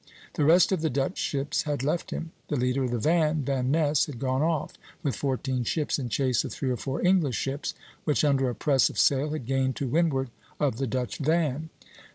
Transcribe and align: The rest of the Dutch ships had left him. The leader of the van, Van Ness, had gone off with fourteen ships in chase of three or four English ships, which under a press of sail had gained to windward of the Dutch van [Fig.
The 0.33 0.45
rest 0.45 0.71
of 0.71 0.81
the 0.81 0.89
Dutch 0.89 1.19
ships 1.19 1.61
had 1.69 1.83
left 1.83 2.09
him. 2.09 2.31
The 2.47 2.55
leader 2.55 2.83
of 2.83 2.89
the 2.89 2.97
van, 2.97 3.43
Van 3.43 3.69
Ness, 3.69 4.07
had 4.07 4.17
gone 4.17 4.41
off 4.41 4.73
with 5.03 5.15
fourteen 5.15 5.63
ships 5.63 5.99
in 5.99 6.09
chase 6.09 6.43
of 6.43 6.51
three 6.51 6.71
or 6.71 6.75
four 6.77 7.03
English 7.05 7.35
ships, 7.37 7.75
which 8.03 8.25
under 8.25 8.49
a 8.49 8.55
press 8.55 8.89
of 8.89 8.97
sail 8.97 9.29
had 9.29 9.45
gained 9.45 9.75
to 9.75 9.87
windward 9.87 10.31
of 10.59 10.77
the 10.77 10.87
Dutch 10.87 11.17
van 11.19 11.69
[Fig. 11.81 11.87